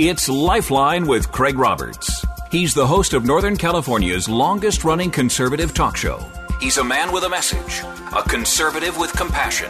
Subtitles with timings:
[0.00, 2.24] It's Lifeline with Craig Roberts.
[2.52, 6.24] He's the host of Northern California's longest running conservative talk show.
[6.60, 7.82] He's a man with a message,
[8.16, 9.68] a conservative with compassion.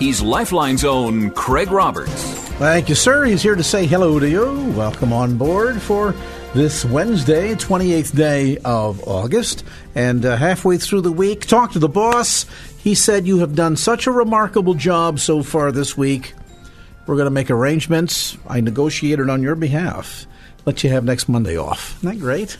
[0.00, 2.10] He's Lifeline's own Craig Roberts.
[2.58, 3.26] Thank you, sir.
[3.26, 4.72] He's here to say hello to you.
[4.76, 6.16] Welcome on board for
[6.52, 9.62] this Wednesday, 28th day of August,
[9.94, 11.46] and uh, halfway through the week.
[11.46, 12.44] Talk to the boss.
[12.82, 16.34] He said, You have done such a remarkable job so far this week.
[17.10, 18.38] We're going to make arrangements.
[18.46, 20.28] I negotiated on your behalf.
[20.64, 21.96] Let you have next Monday off.
[21.96, 22.56] Isn't that great?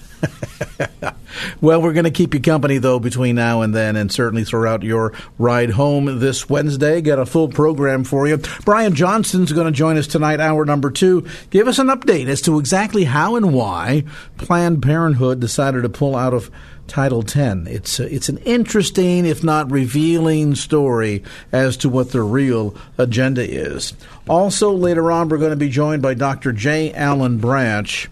[1.60, 4.82] well, we're going to keep you company, though, between now and then, and certainly throughout
[4.82, 7.00] your ride home this Wednesday.
[7.00, 8.38] Got a full program for you.
[8.64, 11.24] Brian Johnson's going to join us tonight, hour number two.
[11.50, 14.02] Give us an update as to exactly how and why
[14.36, 16.50] Planned Parenthood decided to pull out of
[16.90, 17.68] Title 10.
[17.68, 23.48] It's a, it's an interesting, if not revealing, story as to what the real agenda
[23.48, 23.92] is.
[24.28, 26.50] Also, later on, we're going to be joined by Dr.
[26.52, 26.92] J.
[26.92, 28.10] Alan Branch,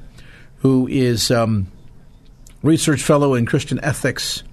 [0.58, 1.66] who is um,
[2.62, 4.44] research fellow in Christian ethics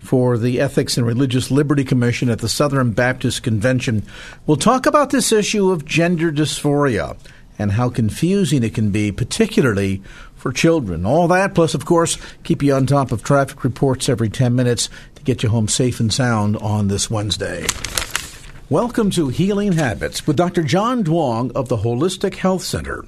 [0.00, 4.02] for the Ethics and Religious Liberty Commission at the Southern Baptist Convention.
[4.48, 7.16] We'll talk about this issue of gender dysphoria
[7.56, 10.02] and how confusing it can be, particularly
[10.40, 11.04] for children.
[11.04, 14.88] All that, plus, of course, keep you on top of traffic reports every 10 minutes
[15.16, 17.66] to get you home safe and sound on this Wednesday.
[18.70, 20.62] Welcome to Healing Habits with Dr.
[20.62, 23.04] John Duong of the Holistic Health Center.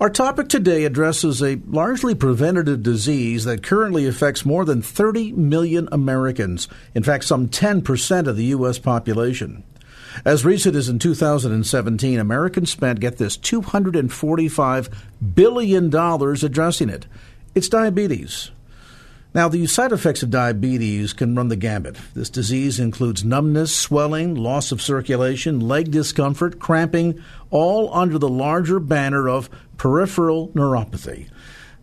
[0.00, 5.88] Our topic today addresses a largely preventative disease that currently affects more than 30 million
[5.92, 8.78] Americans, in fact, some 10% of the U.S.
[8.78, 9.62] population.
[10.24, 14.92] As recent as in 2017, Americans spent, get this, $245
[15.34, 17.06] billion addressing it.
[17.54, 18.50] It's diabetes.
[19.34, 21.98] Now, the side effects of diabetes can run the gamut.
[22.14, 28.80] This disease includes numbness, swelling, loss of circulation, leg discomfort, cramping, all under the larger
[28.80, 31.28] banner of peripheral neuropathy.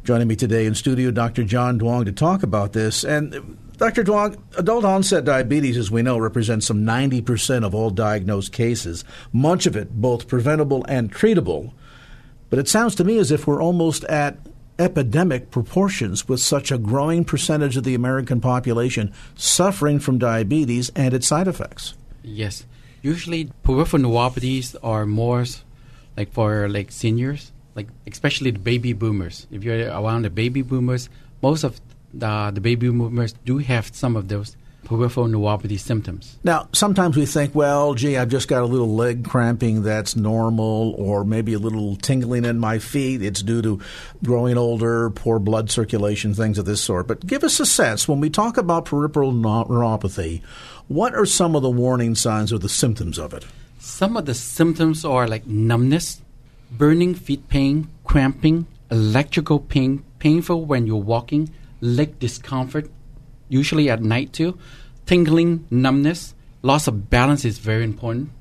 [0.03, 1.43] Joining me today in studio, Dr.
[1.43, 3.03] John Duong, to talk about this.
[3.03, 4.03] And Dr.
[4.03, 9.66] Duong, adult onset diabetes, as we know, represents some 90% of all diagnosed cases, much
[9.66, 11.73] of it both preventable and treatable.
[12.50, 14.38] But it sounds to me as if we're almost at
[14.78, 21.13] epidemic proportions with such a growing percentage of the American population suffering from diabetes and
[21.13, 21.95] its side effects.
[22.22, 22.66] Yes.
[23.01, 25.45] Usually peripheral neuropathies are more
[26.16, 29.47] like for like seniors, like especially the baby boomers.
[29.51, 31.09] If you're around the baby boomers,
[31.41, 31.81] most of
[32.13, 36.38] the, the baby boomers do have some of those peripheral neuropathy symptoms.
[36.44, 40.94] Now, sometimes we think, well, gee, I've just got a little leg cramping that's normal,
[40.97, 43.22] or maybe a little tingling in my feet.
[43.22, 43.81] It's due to
[44.23, 47.07] growing older, poor blood circulation, things of this sort.
[47.07, 50.41] But give us a sense when we talk about peripheral neuropathy,
[50.88, 53.46] what are some of the warning signs or the symptoms of it?
[53.79, 56.22] Some of the symptoms are like numbness,
[56.72, 61.50] burning feet pain, cramping, electrical pain, painful when you're walking,
[61.83, 62.89] leg discomfort,
[63.49, 64.57] usually at night too.
[65.05, 68.31] Tingling, numbness, loss of balance is very important,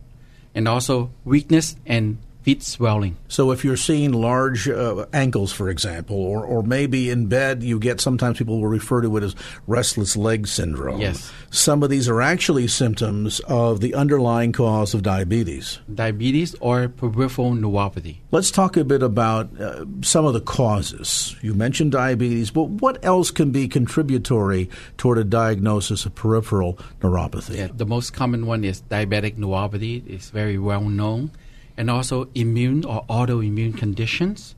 [0.55, 3.17] and also weakness and feet swelling.
[3.29, 7.79] So, if you're seeing large uh, ankles, for example, or, or maybe in bed, you
[7.79, 9.35] get sometimes people will refer to it as
[9.67, 11.01] restless leg syndrome.
[11.01, 11.33] Yes.
[11.51, 15.79] Some of these are actually symptoms of the underlying cause of diabetes.
[15.93, 18.19] Diabetes or peripheral neuropathy.
[18.31, 21.37] Let's talk a bit about uh, some of the causes.
[21.43, 27.57] You mentioned diabetes, but what else can be contributory toward a diagnosis of peripheral neuropathy?
[27.57, 30.03] Yeah, the most common one is diabetic neuropathy.
[30.09, 31.31] It's very well known
[31.77, 34.55] and also immune or autoimmune conditions.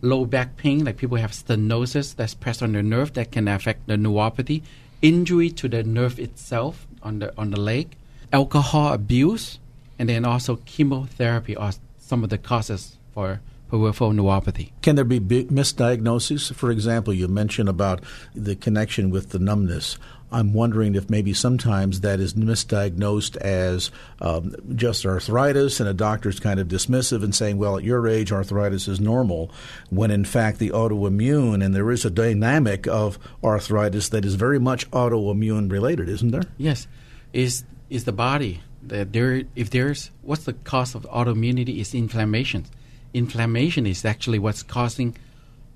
[0.00, 3.86] Low back pain, like people have stenosis that's pressed on the nerve that can affect
[3.86, 4.62] the neuropathy.
[5.00, 7.96] Injury to the nerve itself on the on the leg.
[8.32, 9.58] Alcohol abuse,
[9.98, 14.70] and then also chemotherapy are some of the causes for peripheral neuropathy.
[14.82, 16.54] Can there be misdiagnoses?
[16.54, 18.02] For example, you mentioned about
[18.34, 19.98] the connection with the numbness.
[20.32, 23.90] I'm wondering if maybe sometimes that is misdiagnosed as
[24.20, 28.32] um, just arthritis, and a doctor's kind of dismissive and saying, well, at your age,
[28.32, 29.50] arthritis is normal,
[29.90, 34.58] when in fact the autoimmune, and there is a dynamic of arthritis that is very
[34.58, 36.44] much autoimmune related, isn't there?
[36.56, 36.86] Yes.
[37.32, 42.66] Is, is the body that there, if there's what's the cause of autoimmunity is inflammation.
[43.14, 45.16] Inflammation is actually what's causing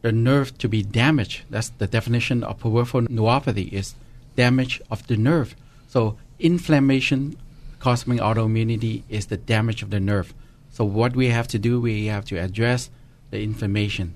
[0.02, 1.42] the nerve to be damaged.
[1.50, 3.94] That's the definition of peripheral neuropathy is
[4.36, 5.56] damage of the nerve.
[5.88, 7.36] So inflammation
[7.78, 10.34] causing autoimmunity is the damage of the nerve.
[10.70, 12.90] So what we have to do, we have to address
[13.30, 14.14] the inflammation,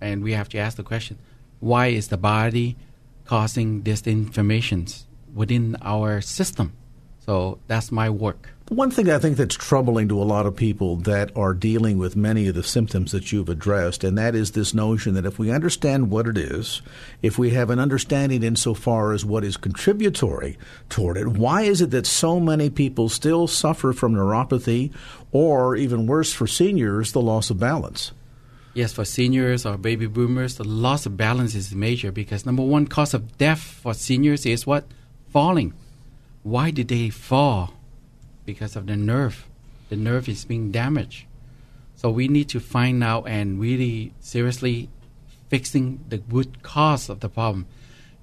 [0.00, 1.18] and we have to ask the question:
[1.60, 2.76] Why is the body
[3.24, 6.72] causing these inflammations within our system?
[7.18, 8.50] So that's my work.
[8.70, 12.14] One thing I think that's troubling to a lot of people that are dealing with
[12.14, 15.50] many of the symptoms that you've addressed, and that is this notion that if we
[15.50, 16.80] understand what it is,
[17.20, 20.56] if we have an understanding insofar as what is contributory
[20.88, 24.92] toward it, why is it that so many people still suffer from neuropathy,
[25.32, 28.12] or even worse for seniors, the loss of balance?
[28.72, 32.86] Yes, for seniors or baby boomers, the loss of balance is major because number one
[32.86, 34.84] cause of death for seniors is what?
[35.32, 35.74] Falling
[36.42, 37.74] why did they fall?
[38.50, 39.46] Because of the nerve.
[39.90, 41.26] The nerve is being damaged.
[41.94, 44.88] So we need to find out and really seriously
[45.48, 47.66] fixing the root cause of the problem.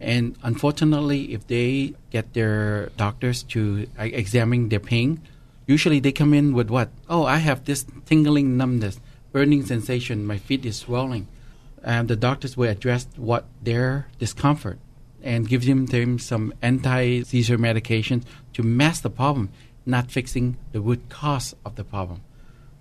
[0.02, 5.22] And unfortunately, if they get their doctors to examine their pain,
[5.66, 6.90] usually they come in with what?
[7.08, 9.00] Oh, I have this tingling numbness,
[9.32, 11.28] burning sensation, my feet is swelling.
[11.82, 14.78] And the doctors will address what their discomfort
[15.24, 19.50] and give them, them some anti-seizure medication to mask the problem,
[19.88, 22.22] not fixing the root cause of the problem.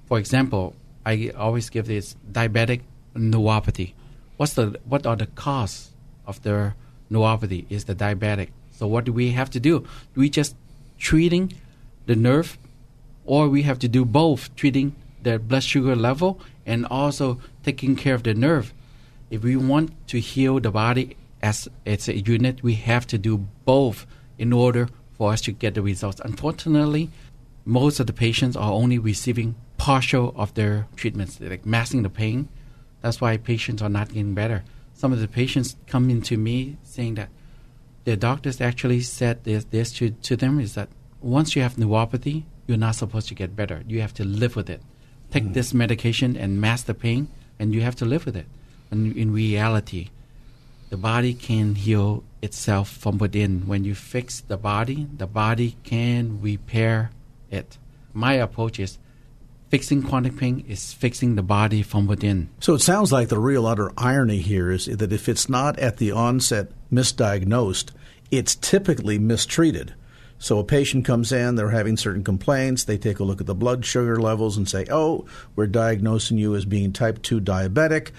[0.06, 0.74] For example,
[1.04, 2.82] I always give this diabetic
[3.14, 3.92] neuropathy.
[4.36, 5.90] What's the what are the cause
[6.26, 6.74] of the
[7.10, 7.64] neuropathy?
[7.70, 8.50] Is the diabetic.
[8.72, 9.80] So what do we have to do?
[10.14, 10.54] Do we just
[10.98, 11.52] treating
[12.06, 12.58] the nerve,
[13.24, 18.14] or we have to do both, treating the blood sugar level and also taking care
[18.14, 18.72] of the nerve.
[19.30, 23.46] If we want to heal the body as it's a unit, we have to do
[23.64, 24.06] both
[24.38, 26.20] in order for us to get the results.
[26.24, 27.10] Unfortunately,
[27.64, 32.48] most of the patients are only receiving partial of their treatments, like masking the pain.
[33.02, 34.64] That's why patients are not getting better.
[34.94, 37.28] Some of the patients come into me saying that
[38.04, 40.88] their doctors actually said this, this to, to them is that
[41.20, 43.82] once you have neuropathy, you're not supposed to get better.
[43.86, 44.80] You have to live with it.
[45.30, 45.54] Take mm.
[45.54, 47.28] this medication and mask the pain,
[47.58, 48.46] and you have to live with it.
[48.90, 50.10] And in reality,
[50.90, 53.66] the body can heal itself from within.
[53.66, 57.10] When you fix the body, the body can repair
[57.50, 57.76] it.
[58.14, 58.98] My approach is
[59.69, 62.48] fixing chronic pain is fixing the body from within.
[62.60, 65.98] So it sounds like the real utter irony here is that if it's not at
[65.98, 67.90] the onset misdiagnosed,
[68.31, 69.94] it's typically mistreated.
[70.38, 73.54] So a patient comes in, they're having certain complaints, they take a look at the
[73.54, 75.25] blood sugar levels and say, "Oh,
[75.56, 78.12] we're diagnosing you as being type 2 diabetic."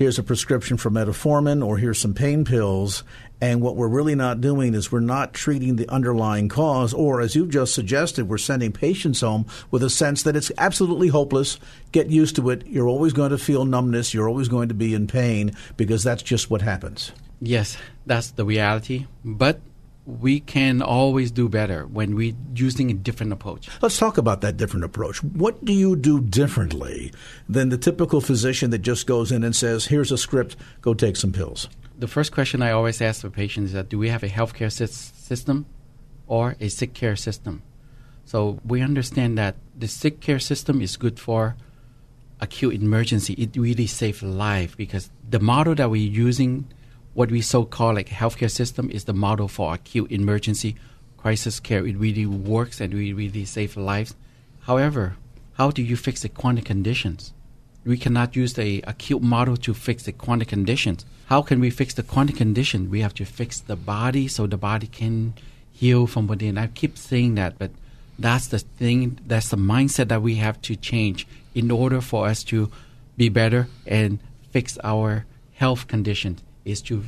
[0.00, 3.04] here's a prescription for metformin or here's some pain pills.
[3.40, 7.34] And what we're really not doing is we're not treating the underlying cause, or as
[7.34, 11.58] you've just suggested, we're sending patients home with a sense that it's absolutely hopeless.
[11.92, 12.66] Get used to it.
[12.66, 14.12] You're always going to feel numbness.
[14.12, 17.12] You're always going to be in pain because that's just what happens.
[17.40, 19.06] Yes, that's the reality.
[19.24, 19.60] But
[20.04, 23.68] we can always do better when we're using a different approach.
[23.80, 25.22] Let's talk about that different approach.
[25.22, 27.12] What do you do differently
[27.48, 31.16] than the typical physician that just goes in and says, here's a script, go take
[31.16, 31.68] some pills?
[32.00, 34.72] The first question I always ask the patients is that do we have a healthcare
[34.72, 35.66] system
[36.26, 37.62] or a sick care system?
[38.24, 41.56] So we understand that the sick care system is good for
[42.40, 43.34] acute emergency.
[43.34, 46.66] It really saves life because the model that we're using–
[47.14, 50.76] what we so call like healthcare system is the model for acute emergency
[51.16, 51.86] crisis care.
[51.86, 54.14] It really works and we really save lives.
[54.60, 55.16] However,
[55.54, 57.32] how do you fix the chronic conditions?
[57.84, 61.04] We cannot use the acute model to fix the chronic conditions.
[61.26, 62.90] How can we fix the chronic condition?
[62.90, 65.34] We have to fix the body so the body can
[65.72, 66.58] heal from within.
[66.58, 67.70] I keep saying that, but
[68.18, 72.44] that's the thing, that's the mindset that we have to change in order for us
[72.44, 72.70] to
[73.16, 74.18] be better and
[74.50, 77.04] fix our health conditions is to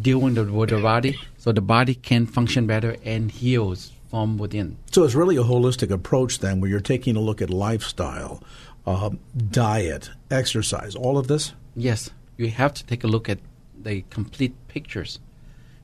[0.00, 4.38] deal with the, with the body so the body can function better and heals from
[4.38, 4.76] within.
[4.90, 8.42] So it's really a holistic approach then where you're taking a look at lifestyle,
[8.86, 9.10] uh,
[9.50, 11.52] diet, exercise, all of this?
[11.74, 12.10] Yes.
[12.36, 13.38] You have to take a look at
[13.80, 15.18] the complete pictures.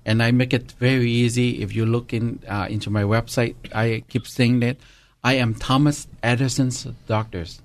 [0.05, 1.63] And I make it very easy.
[1.63, 4.77] If you look in, uh, into my website, I keep saying that
[5.23, 7.61] I am Thomas Edison's doctors.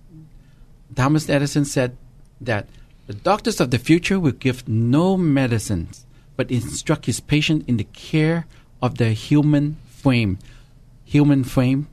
[0.94, 1.98] Thomas Edison said
[2.42, 2.68] that
[3.08, 7.84] the doctors of the future will give no medicines, but instruct his patient in the
[7.86, 8.46] care
[8.82, 10.38] of the human frame.
[11.06, 11.88] Human frame,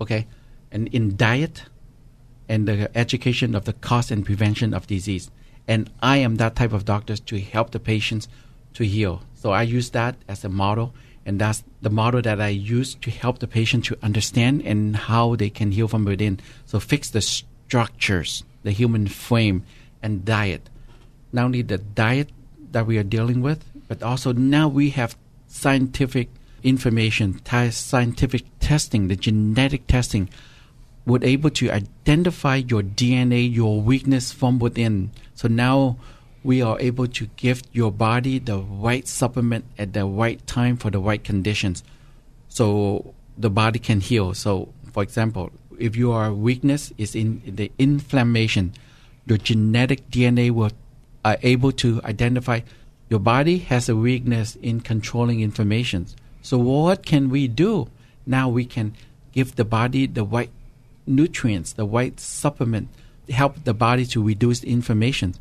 [0.00, 0.26] okay,
[0.70, 1.64] and in diet
[2.48, 5.30] and the education of the cause and prevention of disease.
[5.68, 8.28] And I am that type of doctor to help the patients
[8.74, 9.22] to heal.
[9.34, 10.94] So I use that as a model,
[11.24, 15.36] And that's the model that I use to help the patient to understand and how
[15.36, 16.40] they can heal from within.
[16.66, 19.64] So fix the structures, the human frame,
[20.02, 20.68] and diet.
[21.32, 22.30] Not only the diet
[22.72, 26.28] that we are dealing with, but also now we have scientific
[26.62, 30.28] information, scientific testing, the genetic testing,
[31.04, 35.10] would able to identify your DNA, your weakness from within.
[35.34, 35.96] So now
[36.44, 40.90] we are able to give your body the right supplement at the right time for
[40.90, 41.82] the right conditions,
[42.48, 44.34] so the body can heal.
[44.34, 48.74] So, for example, if your weakness is in the inflammation,
[49.26, 50.72] your genetic DNA will
[51.24, 52.60] are able to identify
[53.08, 56.06] your body has a weakness in controlling inflammation.
[56.40, 57.88] So what can we do?
[58.26, 58.94] Now we can
[59.32, 60.50] give the body the right
[61.06, 62.88] nutrients, the right supplement,
[63.28, 65.34] help the body to reduce inflammation.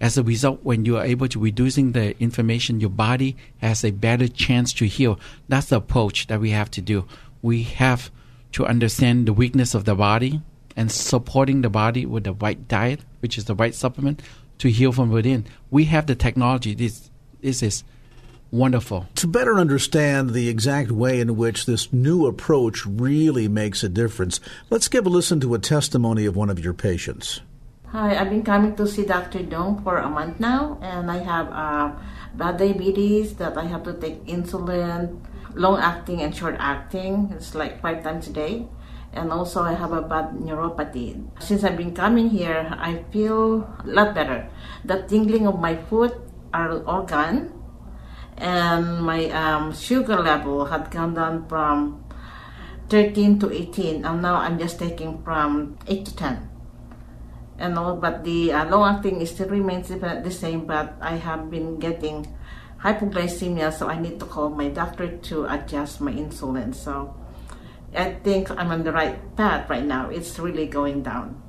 [0.00, 3.90] As a result, when you are able to reducing the inflammation, your body has a
[3.90, 5.18] better chance to heal.
[5.48, 7.06] That's the approach that we have to do.
[7.40, 8.10] We have
[8.52, 10.42] to understand the weakness of the body
[10.76, 14.20] and supporting the body with the right diet, which is the right supplement,
[14.58, 15.46] to heal from within.
[15.70, 16.74] We have the technology.
[16.74, 17.84] This this is
[18.50, 19.06] wonderful.
[19.16, 24.40] To better understand the exact way in which this new approach really makes a difference,
[24.70, 27.40] let's give a listen to a testimony of one of your patients.
[27.90, 29.40] Hi, I've been coming to see Dr.
[29.40, 31.92] Duong for a month now, and I have uh,
[32.34, 35.22] bad diabetes that I have to take insulin,
[35.54, 37.32] long acting and short acting.
[37.32, 38.66] It's like five times a day.
[39.12, 41.24] And also, I have a bad neuropathy.
[41.40, 44.50] Since I've been coming here, I feel a lot better.
[44.84, 46.20] The tingling of my foot
[46.52, 47.55] are all gone
[48.38, 52.04] and my um, sugar level had gone down from
[52.88, 56.50] 13 to 18 and now i'm just taking from 8 to 10
[57.58, 61.78] and all but the uh, long acting still remains the same but i have been
[61.78, 62.26] getting
[62.82, 66.74] hypoglycemia so i need to call my doctor to adjust my insulin.
[66.74, 67.16] So
[67.94, 70.10] i think i'm on the right path right now.
[70.10, 71.45] It's really going down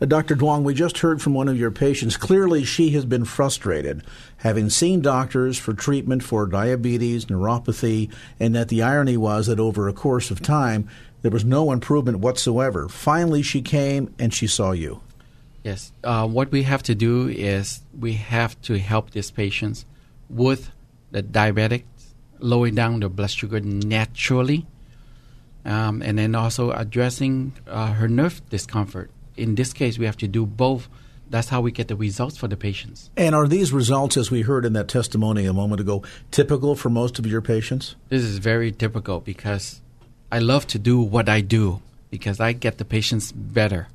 [0.00, 0.36] now, Dr.
[0.36, 2.16] Duong, we just heard from one of your patients.
[2.16, 4.04] Clearly, she has been frustrated,
[4.38, 9.88] having seen doctors for treatment for diabetes, neuropathy, and that the irony was that over
[9.88, 10.88] a course of time,
[11.22, 12.88] there was no improvement whatsoever.
[12.88, 15.00] Finally, she came and she saw you.
[15.64, 15.92] Yes.
[16.04, 19.84] Uh, what we have to do is we have to help these patients
[20.30, 20.70] with
[21.10, 21.82] the diabetic,
[22.38, 24.64] lowering down the blood sugar naturally,
[25.64, 30.28] um, and then also addressing uh, her nerve discomfort in this case, we have to
[30.28, 30.88] do both.
[31.30, 33.10] That's how we get the results for the patients.
[33.16, 36.88] And are these results, as we heard in that testimony a moment ago, typical for
[36.88, 37.96] most of your patients?
[38.08, 39.80] This is very typical because
[40.32, 41.80] I love to do what I do
[42.10, 43.88] because I get the patients better.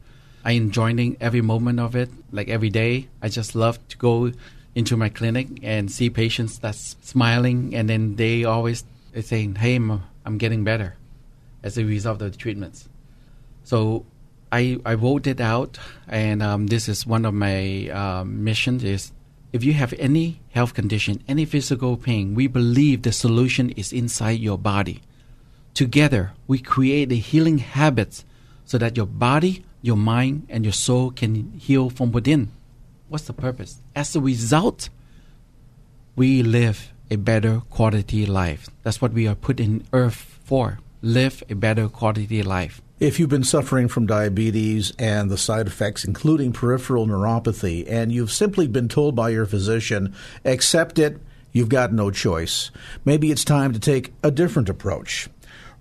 [0.45, 3.07] I enjoy every moment of it, like every day.
[3.21, 4.31] I just love to go
[4.75, 8.83] into my clinic and see patients that's smiling, and then they always
[9.19, 10.95] saying, "Hey, I'm getting better,"
[11.63, 12.89] as a result of the treatments.
[13.63, 14.05] So
[14.53, 19.11] I, I wrote it out, and um, this is one of my uh, missions is
[19.51, 24.39] if you have any health condition, any physical pain, we believe the solution is inside
[24.39, 25.01] your body.
[25.73, 28.25] Together, we create the healing habits
[28.63, 32.51] so that your body, your mind, and your soul can heal from within.
[33.09, 33.79] What's the purpose?
[33.95, 34.89] As a result,
[36.15, 38.69] we live a better quality life.
[38.83, 40.77] That's what we are put in earth for.
[41.01, 42.82] Live a better quality life.
[42.99, 48.31] If you've been suffering from diabetes and the side effects, including peripheral neuropathy, and you've
[48.31, 50.13] simply been told by your physician,
[50.45, 51.17] accept it,
[51.51, 52.69] you've got no choice.
[53.03, 55.27] Maybe it's time to take a different approach.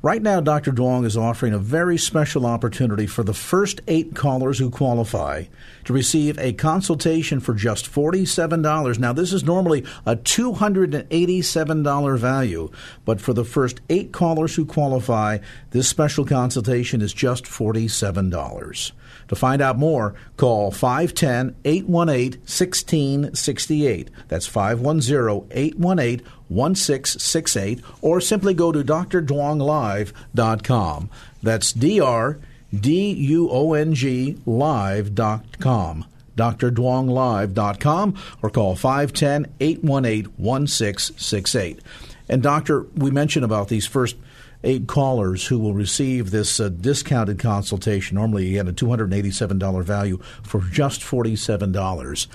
[0.04, 0.72] Right now, Dr.
[0.72, 5.44] Duong is offering a very special opportunity for the first eight callers who qualify
[5.84, 8.98] to receive a consultation for just $47.
[8.98, 12.68] Now, this is normally a $287 value,
[13.04, 15.38] but for the first eight callers who qualify,
[15.70, 18.92] this special consultation is just $47.
[19.28, 24.10] To find out more, call 510 818 1668.
[24.28, 31.10] That's 510 818 1668 or simply go to drduonglive.com.
[31.42, 32.38] That's D R
[32.74, 36.06] D U O N G live.com.
[36.36, 41.80] drduonglive.com or call 510 818 1668.
[42.28, 44.16] And, Doctor, we mentioned about these first
[44.64, 48.16] eight callers who will receive this uh, discounted consultation.
[48.16, 52.26] Normally, get a $287 value for just $47.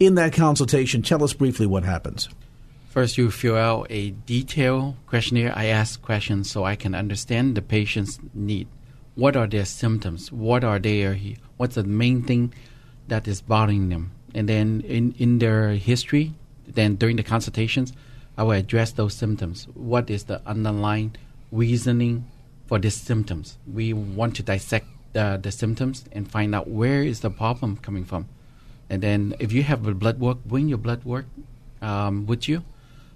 [0.00, 2.28] In that consultation, tell us briefly what happens.
[2.88, 5.52] First, you fill out a detailed questionnaire.
[5.56, 8.68] I ask questions so I can understand the patient's need.
[9.16, 10.30] What are their symptoms?
[10.30, 11.18] What are their
[11.56, 12.54] what's the main thing
[13.08, 14.12] that is bothering them?
[14.34, 16.34] And then in, in their history,
[16.66, 17.92] then during the consultations,
[18.36, 19.66] I will address those symptoms.
[19.74, 21.16] What is the underlying
[21.54, 22.30] reasoning
[22.66, 23.58] for the symptoms?
[23.66, 28.28] We want to dissect the, symptoms and find out where is the problem coming from.
[28.90, 31.26] And then if you have a blood work, bring your blood work
[31.80, 32.64] um, with you.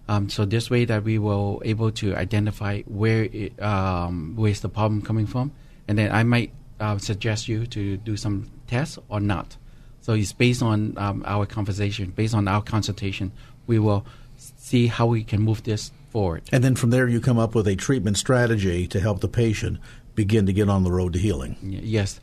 [0.09, 4.68] Um, so this way that we will able to identify where it, um, where's the
[4.71, 5.52] problem coming from,
[5.87, 9.59] and then I might uh, suggest you to do some tests or not.
[10.00, 13.33] So it's based on um, our conversation, based on our consultation,
[13.66, 14.07] we will
[14.38, 16.43] see how we can move this forward.
[16.53, 19.79] And then from there, you come up with a treatment strategy to help the patient
[20.15, 21.57] begin to get on the road to healing.
[21.62, 22.21] Yes.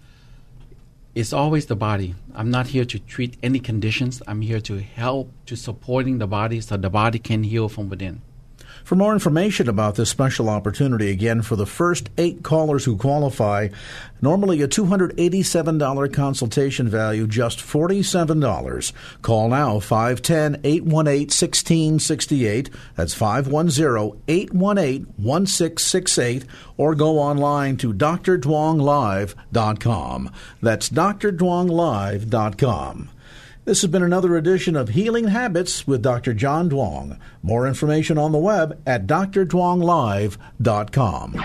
[1.14, 2.14] It's always the body.
[2.34, 4.22] I'm not here to treat any conditions.
[4.28, 8.22] I'm here to help to supporting the body so the body can heal from within.
[8.86, 13.70] For more information about this special opportunity, again, for the first eight callers who qualify,
[14.22, 18.94] normally a $287 consultation value, just $47.
[19.24, 22.70] Call now 510 818 1668.
[22.96, 26.46] That's 510 818 1668.
[26.78, 30.32] Or go online to drduonglive.com.
[30.62, 33.10] That's drduonglive.com.
[33.66, 36.36] This has been another edition of Healing Habits with Dr.
[36.36, 37.18] John Duong.
[37.42, 41.44] More information on the web at drduonglive.com.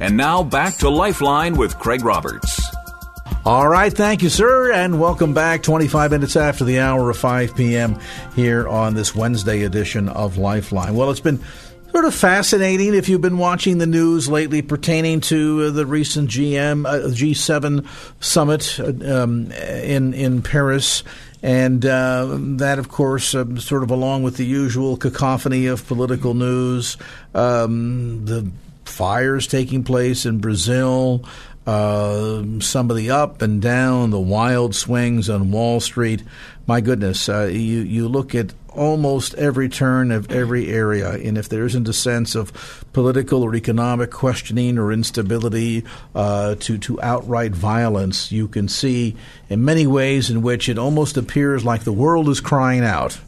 [0.00, 2.57] And now back to Lifeline with Craig Roberts.
[3.48, 5.62] All right, thank you, sir, and welcome back.
[5.62, 7.98] 25 minutes after the hour of 5 p.m.
[8.36, 10.94] here on this Wednesday edition of Lifeline.
[10.94, 11.42] Well, it's been
[11.90, 16.28] sort of fascinating if you've been watching the news lately pertaining to uh, the recent
[16.28, 17.86] GM uh, G7
[18.22, 21.02] summit uh, um, in in Paris.
[21.42, 26.34] And uh, that, of course, uh, sort of along with the usual cacophony of political
[26.34, 26.98] news,
[27.34, 28.50] um, the
[28.88, 31.24] fires taking place in Brazil,
[31.68, 36.22] uh, some of the up and down, the wild swings on Wall Street.
[36.66, 41.50] My goodness, uh, you you look at almost every turn of every area, and if
[41.50, 47.52] there isn't a sense of political or economic questioning or instability uh, to to outright
[47.52, 49.14] violence, you can see
[49.50, 53.20] in many ways in which it almost appears like the world is crying out.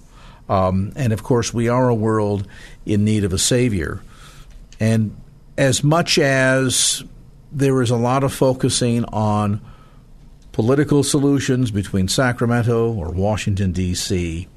[0.48, 2.48] Um, and of course, we are a world
[2.86, 4.00] in need of a savior.
[4.80, 5.14] And
[5.58, 7.04] as much as
[7.52, 9.60] there is a lot of focusing on
[10.52, 14.48] political solutions between Sacramento or Washington, D.C.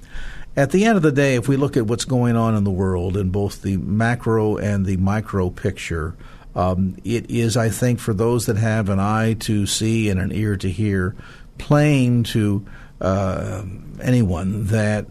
[0.55, 2.71] At the end of the day, if we look at what's going on in the
[2.71, 6.15] world in both the macro and the micro picture,
[6.55, 10.31] um, it is, I think, for those that have an eye to see and an
[10.31, 11.15] ear to hear,
[11.57, 12.65] plain to
[13.01, 13.63] uh,
[14.01, 15.07] anyone that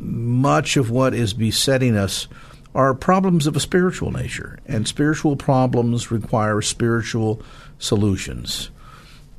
[0.00, 2.26] much of what is besetting us
[2.74, 7.42] are problems of a spiritual nature, and spiritual problems require spiritual
[7.78, 8.70] solutions.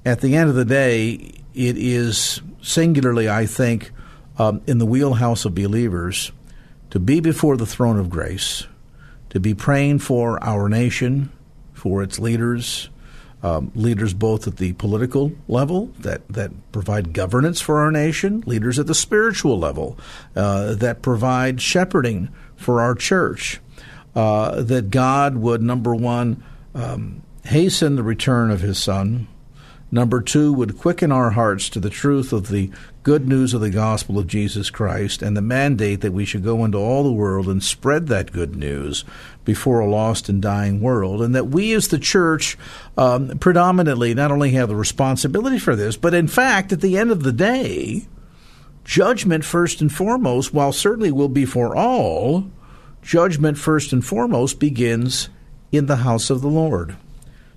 [0.05, 3.91] At the end of the day, it is singularly, I think,
[4.37, 6.31] um, in the wheelhouse of believers
[6.89, 8.67] to be before the throne of grace,
[9.29, 11.31] to be praying for our nation,
[11.73, 12.89] for its leaders,
[13.43, 18.77] um, leaders both at the political level that, that provide governance for our nation, leaders
[18.77, 19.97] at the spiritual level
[20.35, 22.29] uh, that provide shepherding
[22.61, 23.59] for our church.
[24.13, 26.43] Uh, that God would, number one,
[26.75, 29.27] um, hasten the return of his Son.
[29.93, 32.71] Number two, would quicken our hearts to the truth of the
[33.03, 36.63] good news of the gospel of Jesus Christ and the mandate that we should go
[36.63, 39.03] into all the world and spread that good news
[39.43, 41.21] before a lost and dying world.
[41.21, 42.57] And that we as the church
[42.97, 47.11] um, predominantly not only have the responsibility for this, but in fact, at the end
[47.11, 48.07] of the day,
[48.83, 52.49] judgment first and foremost, while certainly will be for all,
[53.01, 55.29] judgment first and foremost begins
[55.71, 56.95] in the house of the Lord.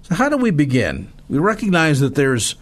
[0.02, 1.12] So, how do we begin?
[1.28, 2.56] We recognize that there's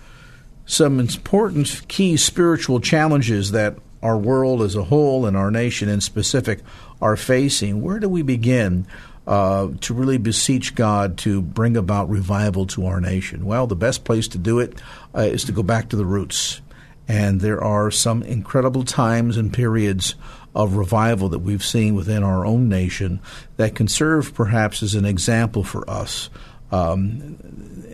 [0.64, 6.00] some important key spiritual challenges that our world as a whole and our nation in
[6.00, 6.60] specific
[7.00, 7.82] are facing.
[7.82, 8.86] Where do we begin
[9.26, 13.44] uh, to really beseech God to bring about revival to our nation?
[13.44, 14.80] Well, the best place to do it
[15.14, 16.60] uh, is to go back to the roots.
[17.08, 20.14] And there are some incredible times and periods
[20.54, 23.20] of revival that we've seen within our own nation
[23.56, 26.30] that can serve perhaps as an example for us.
[26.70, 27.38] Um,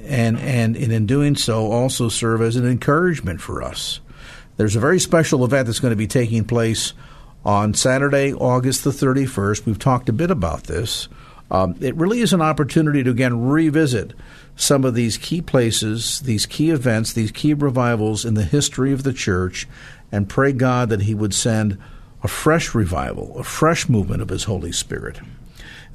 [0.04, 4.00] and, and, and in doing so, also serve as an encouragement for us.
[4.56, 6.92] There's a very special event that's going to be taking place
[7.44, 9.66] on Saturday, August the 31st.
[9.66, 11.08] We've talked a bit about this.
[11.50, 14.12] Um, it really is an opportunity to again revisit
[14.56, 19.02] some of these key places, these key events, these key revivals in the history of
[19.02, 19.66] the church,
[20.12, 21.78] and pray God that He would send
[22.22, 25.20] a fresh revival, a fresh movement of His Holy Spirit.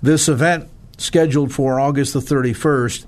[0.01, 3.05] This event, scheduled for August the 31st,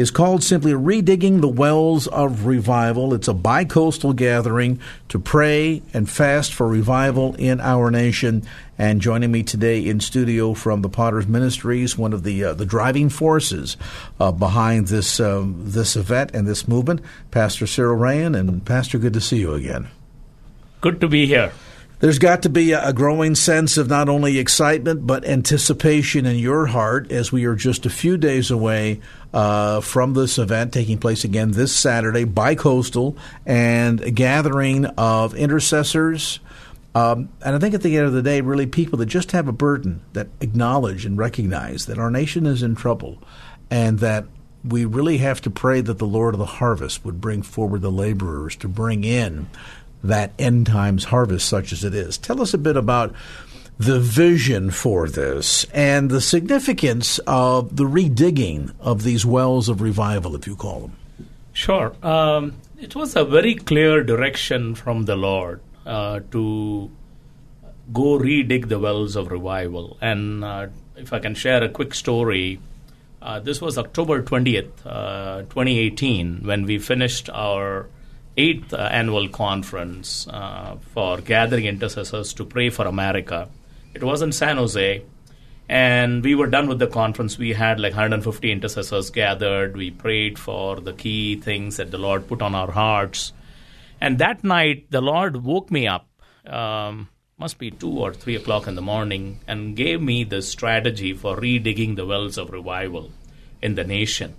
[0.00, 3.12] is called simply Redigging the Wells of Revival.
[3.12, 8.42] It's a bicoastal gathering to pray and fast for revival in our nation.
[8.78, 12.64] And joining me today in studio from the Potter's Ministries, one of the uh, the
[12.64, 13.76] driving forces
[14.18, 18.34] uh, behind this um, this event and this movement, Pastor Cyril Ryan.
[18.34, 19.88] And Pastor, good to see you again.
[20.80, 21.52] Good to be here.
[22.00, 26.64] There's got to be a growing sense of not only excitement but anticipation in your
[26.64, 29.02] heart as we are just a few days away
[29.34, 36.40] uh, from this event taking place again this Saturday, bi-coastal, and a gathering of intercessors.
[36.94, 39.46] Um, and I think at the end of the day, really people that just have
[39.46, 43.18] a burden that acknowledge and recognize that our nation is in trouble
[43.70, 44.24] and that
[44.64, 47.92] we really have to pray that the Lord of the harvest would bring forward the
[47.92, 49.48] laborers to bring in
[50.02, 52.18] that end times harvest, such as it is.
[52.18, 53.14] Tell us a bit about
[53.78, 60.34] the vision for this and the significance of the redigging of these wells of revival,
[60.36, 60.96] if you call them.
[61.52, 61.94] Sure.
[62.02, 66.90] Um, it was a very clear direction from the Lord uh, to
[67.92, 69.96] go redig the wells of revival.
[70.00, 72.60] And uh, if I can share a quick story,
[73.22, 77.86] uh, this was October 20th, uh, 2018, when we finished our
[78.36, 83.48] eighth uh, annual conference uh, for gathering intercessors to pray for America.
[83.94, 85.02] It was in San Jose,
[85.68, 87.38] and we were done with the conference.
[87.38, 89.76] We had like 150 intercessors gathered.
[89.76, 93.32] We prayed for the key things that the Lord put on our hearts.
[94.00, 96.08] And that night, the Lord woke me up,
[96.46, 101.12] um, must be two or three o'clock in the morning, and gave me the strategy
[101.12, 103.10] for redigging the wells of revival
[103.60, 104.34] in the nation.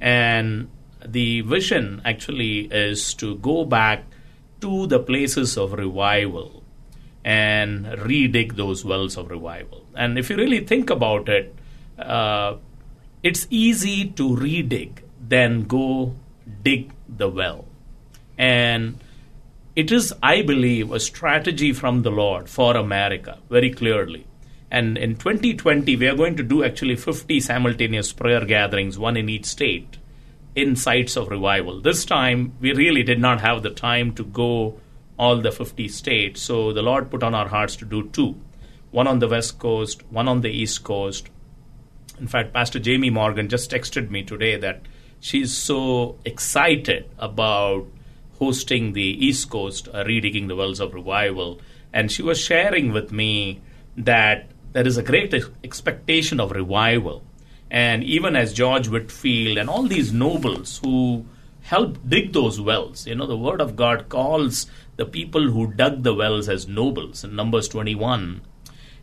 [0.00, 0.68] And
[1.06, 4.04] the vision actually is to go back
[4.60, 6.62] to the places of revival
[7.24, 9.84] and redig those wells of revival.
[9.94, 11.54] And if you really think about it,
[11.98, 12.56] uh,
[13.22, 16.14] it's easy to redig than go
[16.62, 17.66] dig the well.
[18.38, 18.98] And
[19.76, 24.26] it is, I believe, a strategy from the Lord for America, very clearly.
[24.70, 29.28] And in 2020, we are going to do actually 50 simultaneous prayer gatherings, one in
[29.28, 29.99] each state
[30.54, 31.80] in sites of revival.
[31.80, 34.78] This time, we really did not have the time to go
[35.18, 38.40] all the 50 states, so the Lord put on our hearts to do two
[38.90, 41.28] one on the West Coast, one on the East Coast.
[42.18, 44.82] In fact, Pastor Jamie Morgan just texted me today that
[45.20, 47.86] she's so excited about
[48.38, 51.60] hosting the East Coast, uh, redigging the wells of revival.
[51.92, 53.60] And she was sharing with me
[53.96, 57.22] that there is a great expectation of revival
[57.70, 61.24] and even as George Whitefield and all these nobles who
[61.62, 63.06] helped dig those wells.
[63.06, 67.22] You know, the Word of God calls the people who dug the wells as nobles
[67.22, 68.40] in Numbers 21.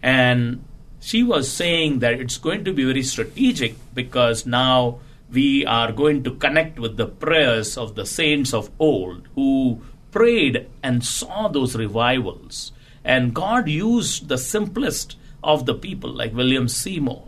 [0.04, 0.66] And
[1.00, 5.00] she was saying that it's going to be very strategic because now
[5.32, 10.68] we are going to connect with the prayers of the saints of old who prayed
[10.84, 12.72] and saw those revivals.
[13.04, 17.27] And God used the simplest of the people, like William Seymour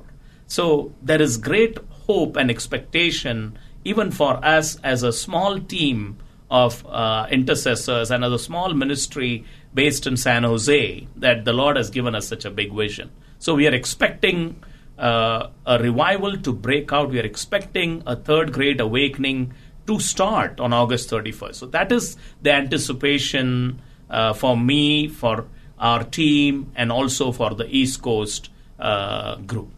[0.50, 6.18] so there is great hope and expectation, even for us as a small team
[6.50, 11.78] of uh, intercessors and as a small ministry based in San Jose, that the Lord
[11.78, 13.12] has given us such a big vision.
[13.38, 14.64] So we are expecting
[14.98, 17.12] uh, a revival to break out.
[17.12, 19.54] We are expecting a third great awakening
[19.86, 21.56] to start on August 31st.
[21.56, 25.46] So that is the anticipation uh, for me, for
[25.78, 29.72] our team, and also for the East Coast uh, group.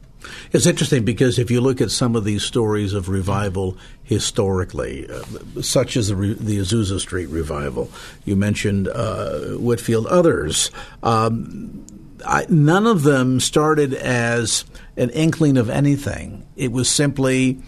[0.51, 5.61] It's interesting because if you look at some of these stories of revival historically, uh,
[5.61, 7.89] such as the, the, Azusa Street revival,
[8.25, 10.71] you mentioned uh, Whitefield, others,
[11.03, 11.85] um,
[12.25, 14.65] I, none of them started as
[14.97, 16.45] an inkling of anything.
[16.55, 17.61] It was simply,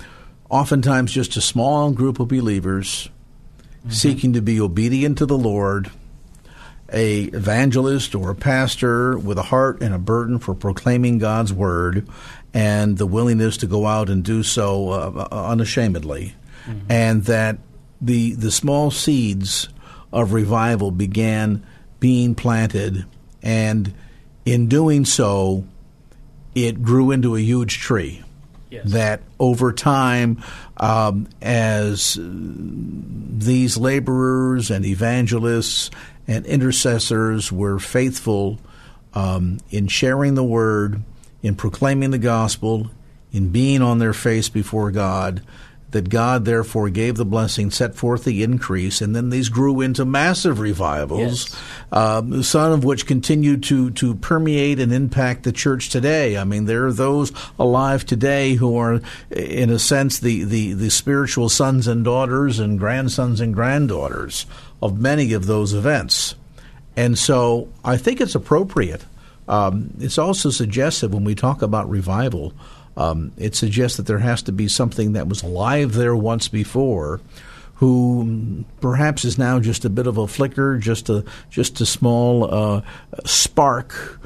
[0.49, 3.09] oftentimes, just a small group of believers
[3.79, 3.89] mm-hmm.
[3.89, 5.89] seeking to be obedient to the Lord
[6.93, 12.07] a evangelist or a pastor with a heart and a burden for proclaiming God's word
[12.53, 16.35] and the willingness to go out and do so uh, uh, unashamedly,
[16.65, 16.91] mm-hmm.
[16.91, 17.57] and that
[18.01, 19.69] the the small seeds
[20.11, 21.65] of revival began
[21.99, 23.05] being planted,
[23.41, 23.93] and
[24.45, 25.65] in doing so,
[26.53, 28.21] it grew into a huge tree.
[28.69, 28.91] Yes.
[28.91, 30.43] That over time,
[30.77, 35.91] um, as these laborers and evangelists
[36.27, 38.59] and intercessors were faithful
[39.13, 41.03] um, in sharing the word
[41.43, 42.89] in proclaiming the gospel,
[43.31, 45.41] in being on their face before God,
[45.91, 50.05] that God therefore gave the blessing, set forth the increase, and then these grew into
[50.05, 51.61] massive revivals, Yes.
[51.91, 56.35] um, some of which continue to, to permeate and impact the church today.
[56.35, 60.89] I mean, there are those alive today who are, in a sense, the, the, the
[60.89, 64.47] spiritual sons and daughters and grandsons and granddaughters
[64.81, 66.33] of many of those events.
[66.95, 69.05] And so I think it's appropriate.
[69.47, 72.53] Um, it's also suggestive when we talk about revival,
[72.95, 77.21] um, it suggests that there has to be something that was alive there once before,
[77.75, 82.53] who perhaps is now just a bit of a flicker, just a just a small
[82.53, 82.81] uh,
[83.25, 84.19] spark.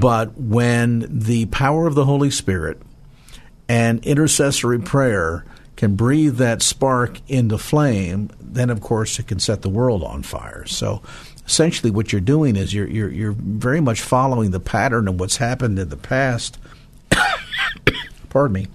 [0.00, 2.80] But when the power of the Holy Spirit
[3.68, 5.44] and intercessory prayer
[5.76, 10.22] can breathe that spark into flame, then of course it can set the world on
[10.22, 10.64] fire.
[10.66, 11.02] So
[11.46, 15.36] essentially what you're doing is you're you're, you're very much following the pattern of what's
[15.36, 16.58] happened in the past.
[18.30, 18.66] Pardon me.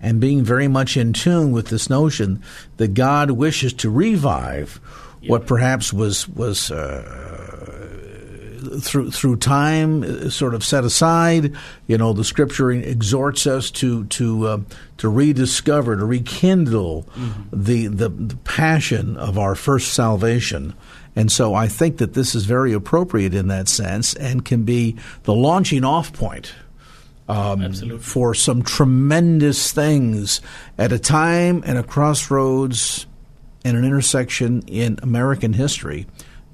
[0.00, 2.42] And being very much in tune with this notion
[2.78, 4.80] that God wishes to revive
[5.26, 7.90] what perhaps was was uh,
[8.80, 11.54] through through time uh, sort of set aside.
[11.86, 14.60] You know, the Scripture exhorts us to to uh,
[14.98, 17.06] to rediscover, to rekindle
[17.52, 20.74] the, the the passion of our first salvation.
[21.16, 24.96] And so, I think that this is very appropriate in that sense, and can be
[25.24, 26.52] the launching off point
[27.28, 30.40] um, for some tremendous things
[30.78, 33.06] at a time and a crossroads
[33.64, 36.06] and an intersection in American history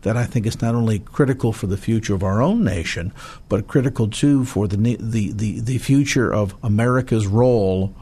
[0.02, 3.12] that I think is not only critical for the future of our own nation,
[3.48, 7.94] but critical too for the the the, the future of America's role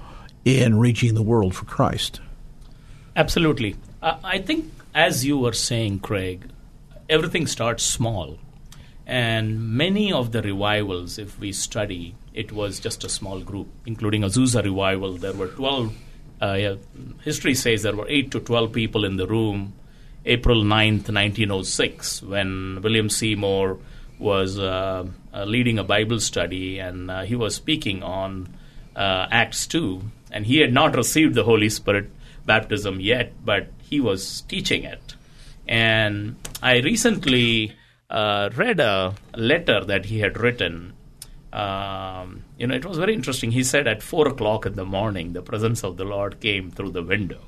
[0.45, 2.21] in reaching the world for Christ.
[3.17, 3.77] Absolutely.
[4.03, 6.49] Uh, I think, as you were saying, Craig,
[7.09, 8.39] everything starts small.
[9.07, 14.23] And many of the revivals, if we study, it was just a small group, including
[14.23, 15.15] Azusa revival.
[15.15, 15.95] There were 12,
[16.41, 16.75] uh, yeah,
[17.23, 19.75] history says there were 8 to 12 people in the room,
[20.25, 23.79] April 9th, 1906, when William Seymour
[24.19, 28.49] was uh, uh, leading a Bible study and uh, he was speaking on
[28.97, 30.01] uh, Acts 2.
[30.31, 32.11] And he had not received the Holy Spirit
[32.47, 35.15] baptism yet, but he was teaching it.
[35.69, 37.77] And I recently
[38.11, 40.95] uh, read a letter that he had written.
[41.53, 43.53] Um, you know, it was very interesting.
[43.53, 46.91] He said at four o'clock in the morning, the presence of the Lord came through
[46.91, 47.43] the window.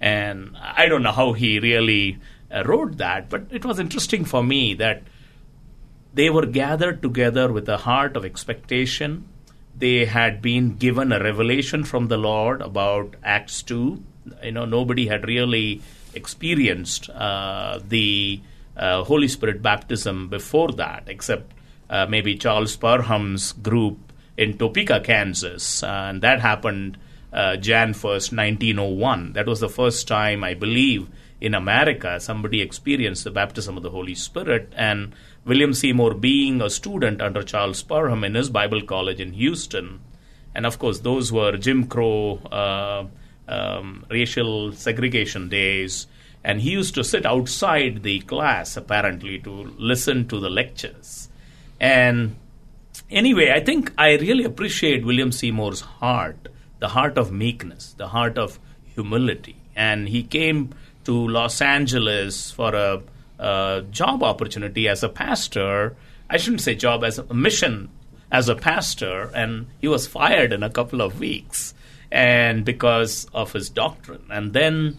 [0.00, 2.18] And I don't know how he really
[2.50, 5.02] uh, wrote that, but it was interesting for me that
[6.14, 9.28] they were gathered together with a heart of expectation.
[9.76, 14.02] They had been given a revelation from the Lord about Acts 2.
[14.42, 15.82] You know, nobody had really
[16.14, 18.40] experienced uh, the
[18.76, 21.52] uh, Holy Spirit baptism before that, except
[21.90, 25.82] uh, maybe Charles Parham's group in Topeka, Kansas.
[25.82, 26.96] Uh, and that happened
[27.32, 29.32] uh, Jan 1st, 1901.
[29.32, 31.08] That was the first time, I believe,
[31.40, 34.72] in America somebody experienced the baptism of the Holy Spirit.
[34.76, 35.14] And
[35.44, 40.00] William Seymour being a student under Charles Parham in his Bible college in Houston.
[40.54, 43.06] And of course, those were Jim Crow uh,
[43.48, 46.06] um, racial segregation days.
[46.44, 51.28] And he used to sit outside the class, apparently, to listen to the lectures.
[51.80, 52.36] And
[53.10, 58.38] anyway, I think I really appreciate William Seymour's heart, the heart of meekness, the heart
[58.38, 58.58] of
[58.94, 59.56] humility.
[59.74, 63.02] And he came to Los Angeles for a,
[63.38, 65.96] a job opportunity as a pastor.
[66.30, 67.90] I shouldn't say job, as a mission
[68.30, 71.74] as a pastor, and he was fired in a couple of weeks
[72.10, 74.24] and because of his doctrine.
[74.30, 74.96] And then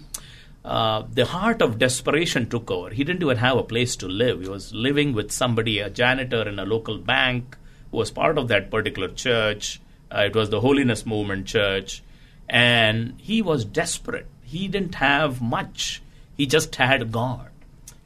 [0.64, 2.90] uh, the heart of desperation took over.
[2.90, 4.42] He didn't even have a place to live.
[4.42, 7.58] He was living with somebody, a janitor in a local bank,
[7.92, 9.82] who was part of that particular church.
[10.12, 12.04] Uh, it was the Holiness Movement Church.
[12.48, 14.28] And he was desperate.
[14.44, 16.02] He didn't have much,
[16.36, 17.50] he just had God.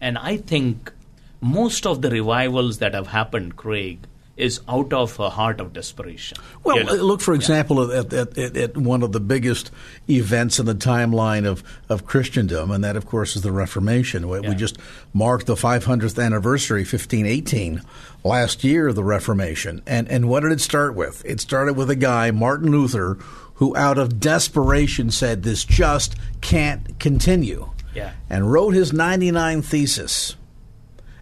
[0.01, 0.91] And I think
[1.39, 3.99] most of the revivals that have happened, Craig,
[4.35, 6.37] is out of a heart of desperation.
[6.63, 6.93] Well, You know?
[6.93, 9.69] look for example at, at, at, at one of the biggest
[10.09, 14.27] events in the timeline of, of Christendom, and that, of course, is the Reformation.
[14.27, 14.77] We, we just
[15.13, 17.81] marked the 500th anniversary, 1518,
[18.23, 19.81] last year of the Reformation.
[19.85, 21.23] And and what did it start with?
[21.25, 23.17] It started with a guy, Martin Luther,
[23.55, 28.13] who, out of desperation, said this just can't continue, Yeah.
[28.31, 30.35] and wrote his 99 thesis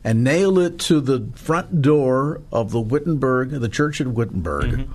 [0.03, 4.71] and nailed it to the front door of the Wittenberg, the church at Wittenberg.
[4.71, 4.91] Mm-hmm.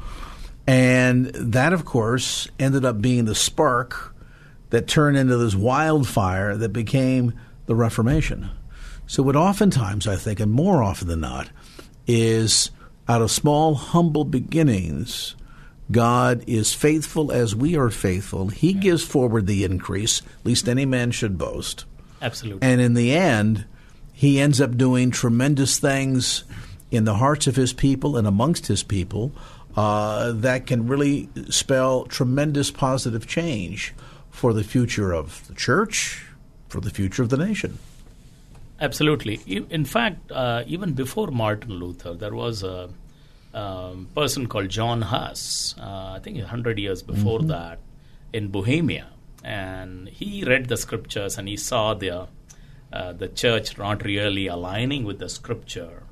[0.67, 4.15] And that, of course, ended up being the spark
[4.71, 7.35] that turned into this wildfire that became
[7.67, 8.51] the Reformation.
[9.07, 11.51] So, what oftentimes I think, and more often than not,
[12.09, 12.73] is
[13.09, 15.37] out of small, humble beginnings,
[15.91, 18.49] God is faithful as we are faithful.
[18.49, 21.85] He gives forward the increase, least any man should boast.
[22.21, 22.67] Absolutely.
[22.67, 23.67] And in the end,
[24.17, 26.45] he ends up doing tremendous things
[26.91, 29.31] in the hearts of his people and amongst his people
[29.77, 33.93] uh, that can really spell tremendous positive change
[34.31, 36.25] for the future of the church,
[36.67, 37.79] for the future of the nation.
[38.81, 39.35] Absolutely.
[39.69, 42.89] In fact, uh, even before Martin Luther, there was a
[43.53, 47.49] um, person called John Huss, uh, I think 100 years before mm-hmm.
[47.49, 47.81] that,
[48.33, 49.09] in Bohemia.
[49.45, 52.29] And he read the scriptures and he saw the,
[52.93, 56.05] uh, the church not really aligning with the scripture.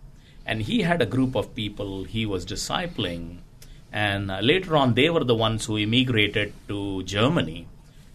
[0.46, 3.38] And he had a group of people he was discipling.
[3.92, 7.66] And uh, later on, they were the ones who immigrated to Germany.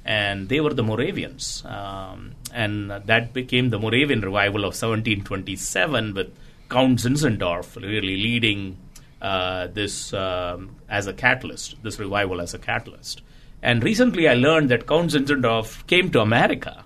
[0.05, 1.63] And they were the Moravians.
[1.65, 6.35] Um, and that became the Moravian revival of 1727 with
[6.69, 8.77] Count Zinzendorf really leading
[9.21, 13.21] uh, this um, as a catalyst, this revival as a catalyst.
[13.61, 16.85] And recently I learned that Count Zinzendorf came to America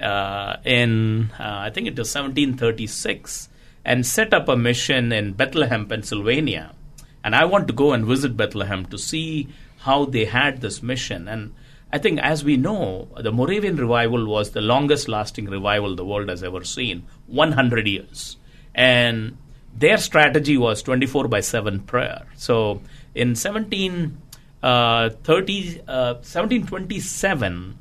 [0.00, 3.48] uh, in, uh, I think it was 1736,
[3.84, 6.74] and set up a mission in Bethlehem, Pennsylvania.
[7.22, 11.28] And I want to go and visit Bethlehem to see how they had this mission.
[11.28, 11.54] And
[11.92, 16.28] I think, as we know, the Moravian revival was the longest lasting revival the world
[16.28, 18.36] has ever seen 100 years.
[18.74, 19.36] And
[19.76, 22.26] their strategy was 24 by 7 prayer.
[22.36, 22.80] So
[23.14, 24.16] in 1730,
[24.62, 27.78] uh, uh, 1727,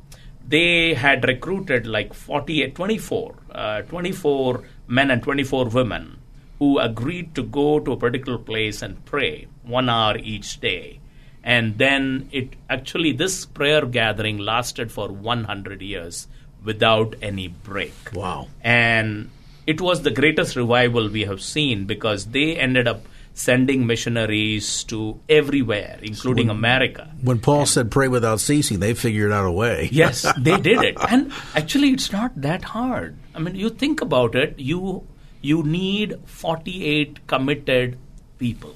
[0.54, 6.20] they had recruited like 48, 24, uh, 24 men and 24 women
[6.60, 11.00] who agreed to go to a particular place and pray one hour each day.
[11.44, 16.28] And then it actually, this prayer gathering lasted for 100 years
[16.63, 17.96] without any break.
[18.13, 18.48] Wow.
[18.62, 19.32] And
[19.66, 23.02] it was the greatest revival we have seen because they ended up
[23.34, 27.12] sending missionaries to everywhere, including when, America.
[27.22, 29.89] When Paul and, said pray without ceasing, they figured out a way.
[29.91, 30.98] yes, they did it.
[31.10, 33.17] And actually it's not that hard.
[33.36, 35.06] I mean, you think about it, you
[35.41, 37.98] you need 48 committed
[38.38, 38.76] people,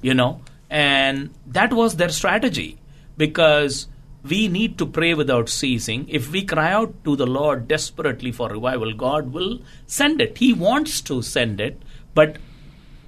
[0.00, 2.78] you know, and that was their strategy
[3.16, 3.86] because
[4.24, 6.08] we need to pray without ceasing.
[6.08, 10.38] If we cry out to the Lord desperately for revival, God will send it.
[10.38, 11.80] He wants to send it,
[12.14, 12.36] but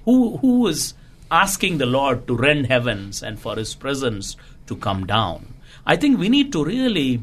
[0.05, 0.93] who who is
[1.29, 4.37] asking the Lord to rend heavens and for his presence
[4.67, 5.53] to come down?
[5.85, 7.21] I think we need to really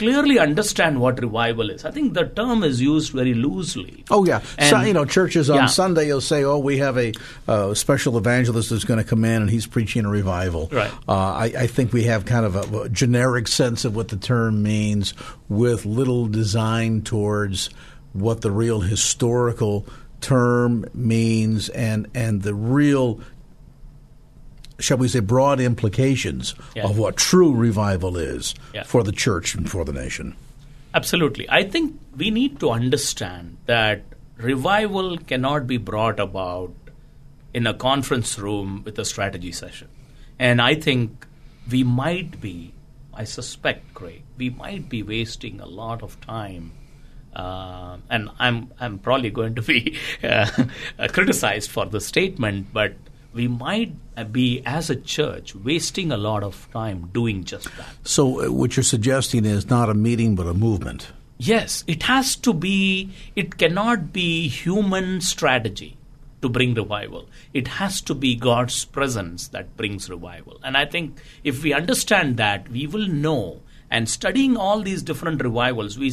[0.00, 1.84] clearly understand what revival is.
[1.84, 4.02] I think the term is used very loosely.
[4.10, 5.66] Oh yeah, and, so, you know, churches on yeah.
[5.66, 7.12] Sunday you'll say, "Oh, we have a
[7.46, 10.90] uh, special evangelist that's going to come in and he's preaching a revival." Right.
[11.06, 14.16] Uh, I, I, think we have kind of a, a, generic sense of what the
[14.16, 15.12] term means,
[15.50, 17.68] with little design towards
[18.14, 19.86] what the real historical
[20.20, 23.20] term means and and the real
[24.80, 26.84] shall we say, broad implications yeah.
[26.84, 28.82] of what true revival is yeah.
[28.82, 30.34] for the church and for the nation.
[30.94, 31.48] Absolutely.
[31.48, 34.02] I think we need to understand that
[34.38, 36.72] revival cannot be brought about
[37.54, 39.88] in a conference room with a strategy session.
[40.38, 41.26] And I think
[41.70, 42.72] we might be,
[43.12, 46.72] I suspect, Craig, we might be wasting a lot of time.
[47.34, 50.66] Uh, and I'm I'm probably going to be uh,
[51.08, 52.94] criticized for the statement, but
[53.32, 53.92] we might
[54.32, 57.94] be, as a church, wasting a lot of time doing just that.
[58.02, 61.12] So, uh, what you're suggesting is not a meeting, but a movement.
[61.38, 65.96] Yes, it has to be, it cannot be human strategy
[66.42, 67.28] to bring revival.
[67.54, 70.60] It has to be God's presence that brings revival.
[70.62, 73.62] And I think if we understand that, we will know.
[73.90, 76.12] And studying all these different revivals, we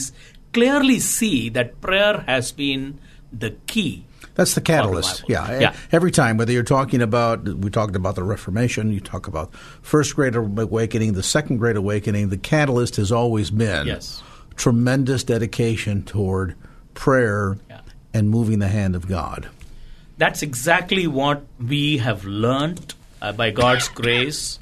[0.53, 2.99] clearly see that prayer has been
[3.31, 4.07] the key
[4.38, 5.23] that's the catalyst.
[5.27, 5.60] Yeah.
[5.60, 5.75] yeah.
[5.91, 10.15] Every time, whether you're talking about, we talked about the Reformation, you talk about First
[10.15, 14.21] Great Awakening, the Second Great Awakening, the catalyst has always been yes.
[14.55, 16.53] tremendous dedication toward
[16.93, 17.81] prayer yeah.
[18.13, 19.49] and moving the hand of God.
[20.19, 24.60] That's exactly what we have learned uh, by God's grace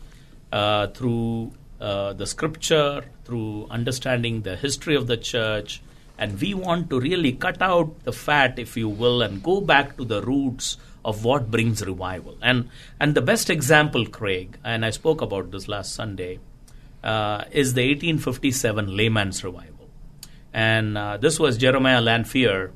[0.54, 5.82] uh, through uh, the scripture, through understanding the history of the church,
[6.18, 9.98] and we want to really cut out the fat, if you will, and go back
[9.98, 12.38] to the roots of what brings revival.
[12.42, 16.39] And, and the best example, Craig, and I spoke about this last Sunday,
[17.04, 19.89] uh, is the 1857 layman's revival.
[20.54, 22.72] And uh, this was Jeremiah Lanphier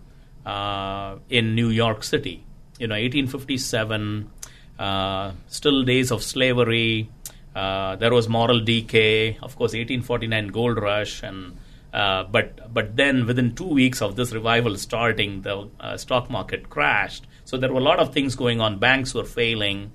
[0.45, 2.43] uh, in New York City.
[2.77, 4.29] You know, 1857,
[4.77, 7.09] uh, still days of slavery.
[7.55, 9.37] Uh, there was moral decay.
[9.41, 11.57] Of course, 1849 gold rush and
[11.91, 16.69] uh, but but then within two weeks of this revival starting, the uh, stock market
[16.69, 17.25] crashed.
[17.45, 18.77] So there were a lot of things going on.
[18.77, 19.91] Banks were failing.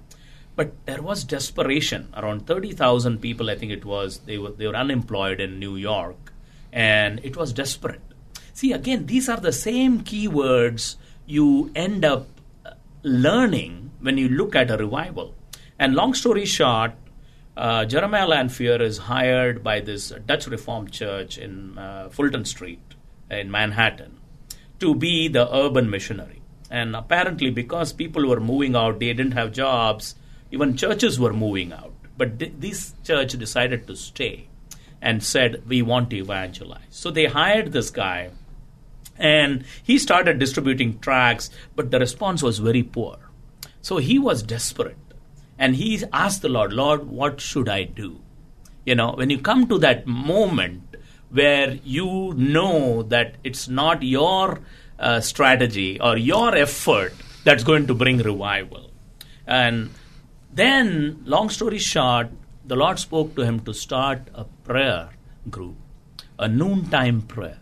[0.56, 2.12] but there was desperation.
[2.16, 6.32] Around 30,000 people, I think it was, they were, they were unemployed in New York,
[6.72, 8.02] and it was desperate.
[8.52, 10.96] See, again, these are the same keywords
[11.26, 12.28] you end up
[12.64, 15.34] uh, learning when you look at a revival.
[15.78, 16.92] And long story short,
[17.56, 22.80] uh, Jeremiah Lanphier is hired by this Dutch Reformed Church in uh, Fulton Street
[23.30, 24.18] in Manhattan
[24.80, 26.42] to be the urban missionary.
[26.70, 30.16] And apparently, because people were moving out, they didn't have jobs,
[30.50, 31.92] even churches were moving out.
[32.16, 34.48] But th- this church decided to stay
[35.00, 36.80] and said, We want to evangelize.
[36.90, 38.30] So they hired this guy
[39.16, 43.18] and he started distributing tracts, but the response was very poor.
[43.80, 44.96] So he was desperate
[45.58, 48.20] and he asked the Lord, Lord, what should I do?
[48.84, 50.96] You know, when you come to that moment
[51.30, 54.60] where you know that it's not your
[54.98, 57.12] uh, strategy or your effort
[57.44, 58.90] that's going to bring revival.
[59.46, 59.90] And
[60.52, 62.28] then, long story short,
[62.64, 65.10] the Lord spoke to him to start a prayer
[65.50, 65.76] group,
[66.38, 67.58] a noontime prayer.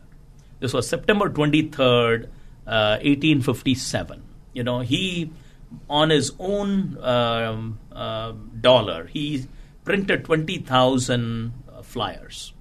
[0.60, 2.24] This was September 23rd,
[2.66, 4.22] uh, 1857.
[4.52, 5.32] You know, he,
[5.88, 9.46] on his own um, uh, dollar, he
[9.84, 12.52] printed 20,000 uh, flyers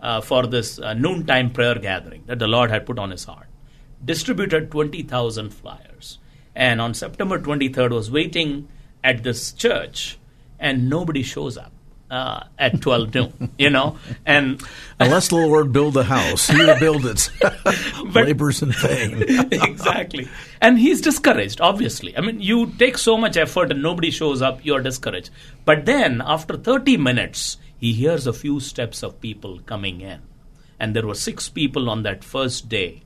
[0.00, 3.46] uh, for this uh, noontime prayer gathering that the Lord had put on his heart.
[4.04, 6.18] Distributed 20,000 flyers.
[6.54, 8.68] And on September 23rd, was waiting
[9.02, 10.18] at this church,
[10.58, 11.72] and nobody shows up.
[12.10, 14.62] Uh, at 12 noon, you know, and
[14.98, 17.28] unless the Lord build a house, He will build it.
[18.14, 19.24] Labors in vain.
[19.52, 20.26] exactly,
[20.62, 21.60] and he's discouraged.
[21.60, 25.28] Obviously, I mean, you take so much effort and nobody shows up, you're discouraged.
[25.66, 30.22] But then, after 30 minutes, he hears a few steps of people coming in,
[30.80, 33.02] and there were six people on that first day,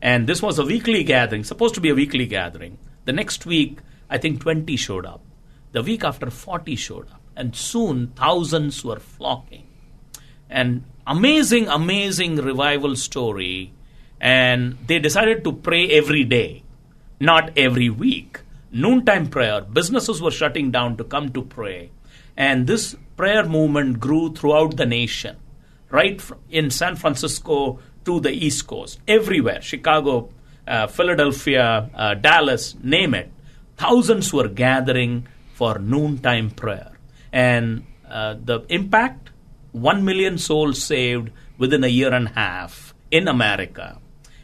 [0.00, 2.78] and this was a weekly gathering, supposed to be a weekly gathering.
[3.04, 5.20] The next week, I think 20 showed up.
[5.72, 9.64] The week after, 40 showed up and soon thousands were flocking.
[10.50, 13.72] And amazing, amazing revival story.
[14.20, 16.64] And they decided to pray every day,
[17.20, 18.40] not every week.
[18.72, 21.90] Noontime prayer, businesses were shutting down to come to pray.
[22.36, 25.36] And this prayer movement grew throughout the nation,
[25.90, 26.20] right
[26.50, 30.30] in San Francisco to the East Coast, everywhere Chicago,
[30.66, 33.30] uh, Philadelphia, uh, Dallas, name it.
[33.76, 36.97] Thousands were gathering for noontime prayer
[37.32, 39.30] and uh, the impact
[39.72, 43.98] 1 million souls saved within a year and a half in America,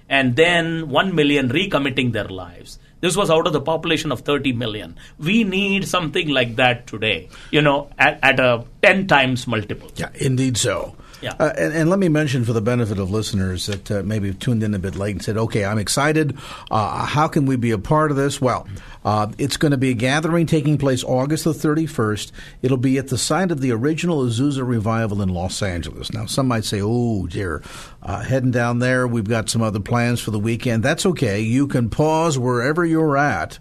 [0.09, 2.79] and then 1 million recommitting their lives.
[3.01, 4.97] This was out of the population of 30 million.
[5.19, 9.91] We need something like that today, you know, at, at a 10 times multiple.
[9.97, 10.97] Yeah, indeed so.
[11.21, 11.35] Yeah.
[11.39, 14.63] Uh, and, and, let me mention for the benefit of listeners that uh, maybe tuned
[14.63, 16.37] in a bit late and said, okay, I'm excited.
[16.71, 18.41] Uh, how can we be a part of this?
[18.41, 18.67] Well,
[19.05, 22.33] uh, it's going to be a gathering taking place August the 31st.
[22.63, 26.13] It'll be at the site of the original Azusa Revival in Los Angeles.
[26.13, 27.63] Now, some might say, oh, dear,
[28.03, 30.83] uh, heading down there, we've got some other plans for the weekend.
[30.83, 31.41] That's okay.
[31.41, 33.59] You can pause wherever you're at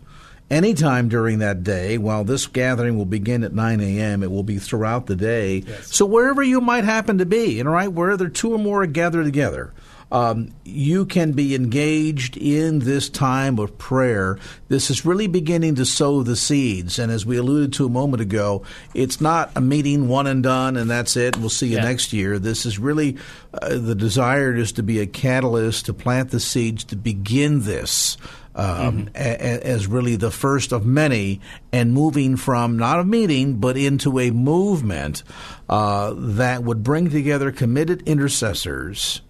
[0.54, 1.98] anytime during that day.
[1.98, 5.64] While this gathering will begin at 9 a.m., it will be throughout the day.
[5.68, 5.96] Yes.
[5.96, 8.84] So wherever you might happen to be, you know, right, where there two or more
[8.84, 9.74] are gathered together.
[10.12, 14.38] Um, you can be engaged in this time of prayer.
[14.68, 17.00] This is really beginning to sow the seeds.
[17.00, 20.78] And as we alluded to a moment ago, it's not a meeting one and done
[20.78, 21.36] and that's it.
[21.38, 21.86] We'll see you yeah.
[21.86, 22.38] next year.
[22.38, 23.18] This is really
[23.56, 28.16] uh, the desire is to be a catalyst to plant the seeds to begin this
[28.56, 29.08] um, mm-hmm.
[29.16, 31.42] a, as really the first of many,
[31.72, 35.24] and moving from not a meeting but into a movement
[35.70, 39.22] uh, that would bring together committed intercessors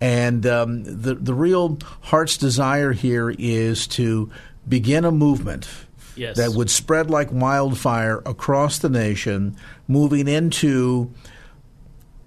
[0.00, 4.30] And um, the the real heart's desire here is to
[4.68, 5.68] begin a movement
[6.14, 6.36] Yes.
[6.36, 11.12] that would spread like wildfire across the nation, moving into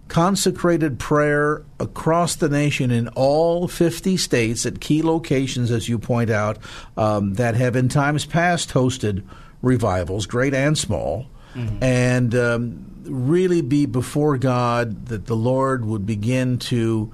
[0.07, 6.29] consecrated prayer across the nation in all 50 states at key locations, as you point
[6.29, 6.57] out,
[6.97, 9.23] um, that have in times past hosted
[9.61, 11.27] revivals, great and small,
[11.81, 17.11] and um, really be before God that the Lord would begin to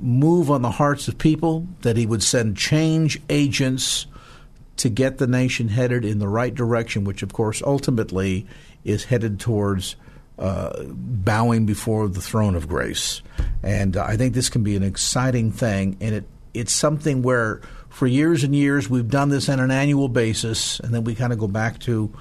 [0.00, 4.06] move on the hearts of people, that He would send change agents
[4.76, 8.46] to get the nation headed in the right direction, which, of course, ultimately
[8.84, 9.96] is headed towards
[10.38, 13.22] uh, bowing before the throne of grace.
[13.62, 16.24] And I think this can be an exciting thing, and it
[16.54, 20.94] it's something where for years and years we've done this on an annual basis, and
[20.94, 22.12] then we kind of go back to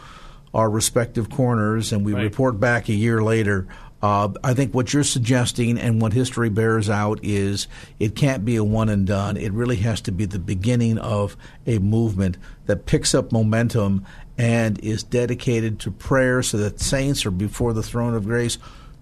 [0.54, 2.24] our respective corners and we Right.
[2.24, 3.68] report back a year later.
[4.04, 8.58] Uh, I think what you're suggesting and what history bears out is it can't be
[8.58, 9.38] a one and done.
[9.38, 14.06] It really has to be the beginning of a movement that picks up momentum
[14.38, 18.58] and is dedicated to prayer so that saints are before the throne of grace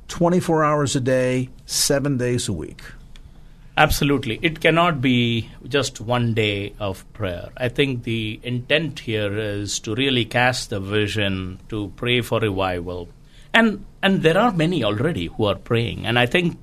[0.10, 2.84] 24 hours a day, seven days a week.
[3.78, 4.38] Absolutely.
[4.44, 7.50] It cannot be just one day of prayer.
[7.58, 13.10] I think the intent here is to really cast the vision to pray for revival.
[13.54, 16.06] And and there are many already who are praying.
[16.06, 16.58] And I think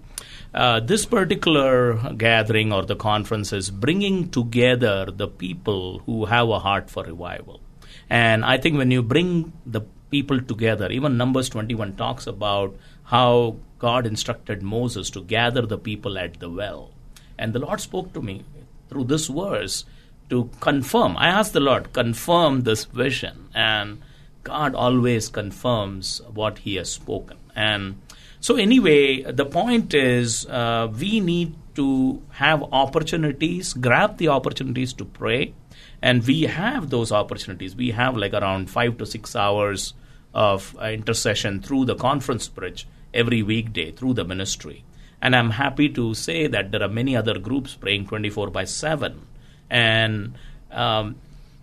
[0.55, 6.59] uh, this particular gathering or the conference is bringing together the people who have a
[6.59, 7.61] heart for revival.
[8.09, 12.75] And I think when you bring the people together, even Numbers 21 talks about
[13.05, 16.91] how God instructed Moses to gather the people at the well.
[17.39, 18.45] And the Lord spoke to me
[18.89, 19.85] through this verse
[20.31, 21.17] to confirm.
[21.17, 23.49] I asked the Lord, confirm this vision.
[23.55, 24.03] And
[24.45, 27.37] God always confirms what He has spoken.
[27.55, 28.01] And
[28.41, 35.05] so, anyway, the point is uh, we need to have opportunities, grab the opportunities to
[35.05, 35.55] pray.
[36.01, 37.75] And we have those opportunities.
[37.75, 39.95] We have like around five to six hours
[40.33, 44.85] of uh, intercession through the conference bridge every weekday through the ministry.
[45.21, 49.27] And I'm happy to say that there are many other groups praying 24 by 7.
[49.69, 50.35] And
[50.71, 51.17] um,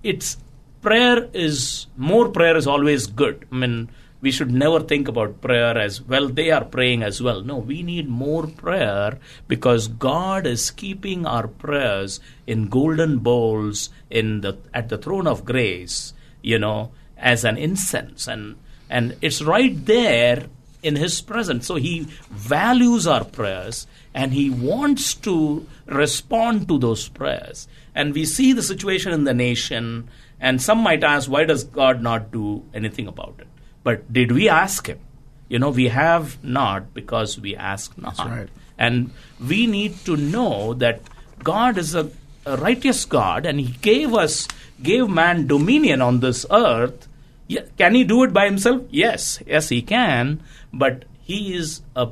[0.04, 0.38] it's
[0.86, 3.48] prayer is more prayer is always good.
[3.52, 3.90] I mean,
[4.22, 7.42] we should never think about prayer as well, they are praying as well.
[7.42, 14.42] No, we need more prayer because God is keeping our prayers in golden bowls in
[14.42, 18.28] the at the throne of grace, you know, as an incense.
[18.28, 18.56] And
[18.90, 20.48] and it's right there
[20.82, 21.66] in his presence.
[21.66, 27.68] So he values our prayers and he wants to respond to those prayers.
[27.94, 30.10] And we see the situation in the nation,
[30.40, 33.48] and some might ask, why does God not do anything about it?
[33.84, 35.00] But did we ask him?
[35.48, 38.18] You know, we have not because we ask not.
[38.18, 38.50] right.
[38.78, 41.02] And we need to know that
[41.44, 42.12] God is a,
[42.46, 44.48] a righteous God and he gave us
[44.82, 47.08] gave man dominion on this earth.
[47.48, 48.82] Yeah, can he do it by himself?
[48.90, 50.42] Yes, yes, he can.
[50.74, 52.10] But he is a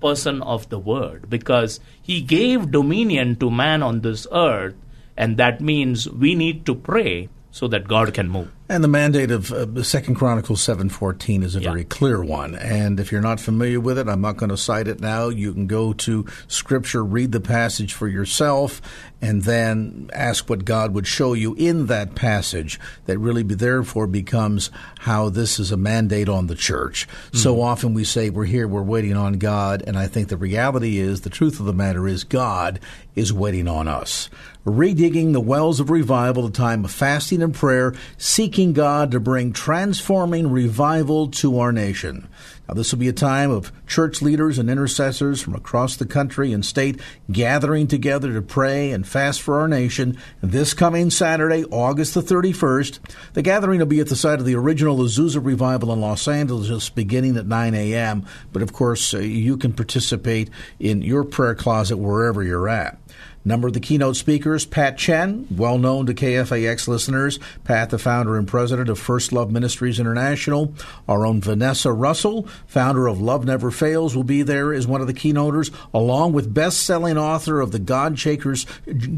[0.00, 4.74] person of the word because he gave dominion to man on this earth,
[5.16, 8.50] and that means we need to pray so that God can move.
[8.72, 11.72] And the mandate of uh, Second Chronicles seven fourteen is a Yeah.
[11.72, 12.54] very clear one.
[12.54, 15.28] And if you're not familiar with it, I'm not going to cite it now.
[15.28, 18.80] You can go to Scripture, read the passage for yourself,
[19.20, 22.80] and then ask what God would show you in that passage.
[23.04, 24.70] That really, be, therefore, becomes
[25.00, 27.06] how this is a mandate on the church.
[27.34, 30.96] So often we say we're here, we're waiting on God, and I think the reality
[30.96, 32.80] is, the truth of the matter is, God
[33.14, 34.30] is waiting on us.
[34.64, 39.52] Redigging the wells of revival, a time of fasting and prayer, seeking God to bring
[39.52, 42.28] transforming revival to our nation.
[42.68, 46.52] Now, this will be a time of church leaders and intercessors from across the country
[46.52, 47.00] and state
[47.30, 50.16] gathering together to pray and fast for our nation.
[50.40, 53.00] This coming Saturday, August the 31st,
[53.32, 56.88] the gathering will be at the site of the original Azusa Revival in Los Angeles,
[56.88, 58.24] beginning at 9 a.m.
[58.52, 60.48] But of course, uh, you can participate
[60.78, 62.96] in your prayer closet wherever you're at.
[63.44, 67.40] Number of the keynote speakers, Pat Chen, well known to KFAX listeners.
[67.64, 70.72] Pat, the founder and president of First Love Ministries International.
[71.08, 75.08] Our own Vanessa Russell, founder of Love Never Fails, will be there as one of
[75.08, 78.16] the keynoters, along with best-selling author of the God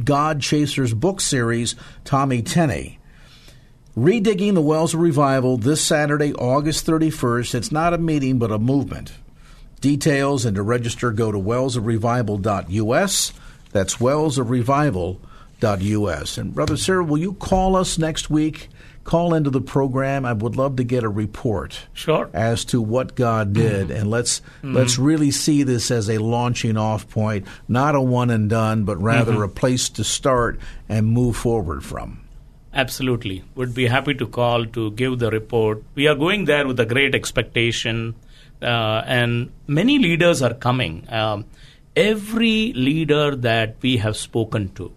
[0.05, 2.99] God Chasers book series, Tommy Tenney.
[3.97, 7.55] Redigging the Wells of Revival this Saturday, August 31st.
[7.55, 9.12] It's not a meeting, but a movement.
[9.81, 13.33] Details and to register, go to wellsofrevival.us.
[13.75, 16.39] That's wellsofrevival.us.
[16.39, 18.68] And Brother Cyril, will you call us next week?
[19.03, 20.25] Call into the program.
[20.25, 22.31] I would love to get a report Sure.
[22.33, 27.07] as to what God did, and let's let's really see this as a launching off
[27.11, 30.59] point, not a one and done, but rather a place to start
[30.89, 32.20] and move forward from.
[32.72, 33.45] Absolutely.
[33.57, 35.83] Would be happy to call to give the report.
[35.95, 38.14] We are going there with a great expectation,
[38.62, 41.07] uh, and many leaders are coming.
[41.11, 41.45] Um,
[41.97, 44.92] every leader that we have spoken to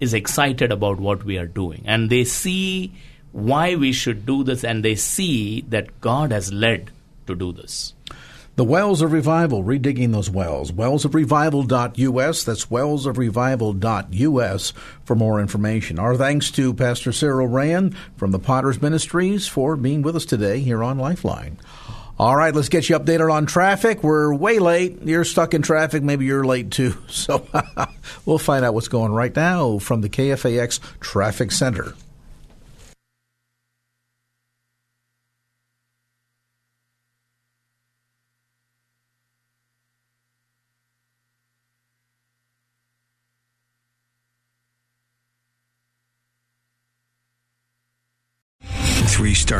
[0.00, 2.92] is excited about what we are doing, and they see
[3.32, 6.90] why we should do this, and they see that God has led
[7.26, 7.94] to do this.
[8.56, 10.72] The Wells of Revival, redigging those wells.
[10.72, 12.44] wells of Wellsofrevival.us.
[12.44, 14.72] That's wells of wellsofrevival.us
[15.04, 15.98] for more information.
[15.98, 20.60] Our thanks to Pastor Cyril Rand from the Potters Ministries for being with us today
[20.60, 21.58] here on Lifeline.
[22.20, 24.02] All right, let's get you updated on traffic.
[24.02, 25.00] We're way late.
[25.04, 26.02] You're stuck in traffic.
[26.02, 26.98] Maybe you're late too.
[27.08, 27.46] So
[28.26, 31.94] we'll find out what's going right now from the KFAX Traffic Center.
[48.62, 49.59] Three star